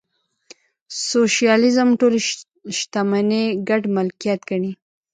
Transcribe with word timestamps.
سوشیالیزم 1.09 1.89
ټولې 1.99 2.19
شتمنۍ 2.77 3.45
ګډ 3.67 3.81
ملکیت 3.95 4.39
ګڼي. 4.49 4.71